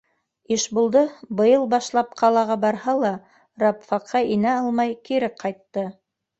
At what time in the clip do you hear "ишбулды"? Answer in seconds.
0.53-1.03